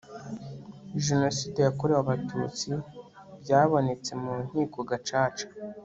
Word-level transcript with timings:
genoside 1.05 1.59
yakorewe 1.67 1.99
abatutsi 2.03 2.69
byabonetse 3.41 4.11
mu 4.21 4.33
nkiko 4.45 4.77
gacaca 4.89 5.47